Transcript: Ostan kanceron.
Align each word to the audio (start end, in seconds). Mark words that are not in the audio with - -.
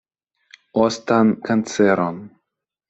Ostan 0.85 1.27
kanceron. 1.45 2.17